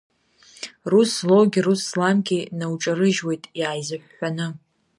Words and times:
Рус 0.91 1.09
злоугьы, 1.19 1.59
рус 1.65 1.81
зламгьы 1.89 2.39
науҿарыжьуеит 2.57 3.43
иааизыҳәҳәаны… 3.59 4.47